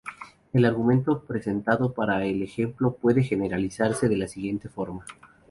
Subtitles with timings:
[0.51, 5.05] El argumento presentado para el ejemplo puede generalizarse de la siguiente forma.